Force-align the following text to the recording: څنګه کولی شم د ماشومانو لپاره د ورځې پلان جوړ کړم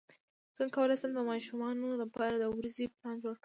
څنګه 0.57 0.73
کولی 0.75 0.95
شم 0.99 1.11
د 1.15 1.19
ماشومانو 1.29 1.89
لپاره 2.01 2.35
د 2.37 2.45
ورځې 2.55 2.85
پلان 2.95 3.15
جوړ 3.23 3.33
کړم 3.35 3.39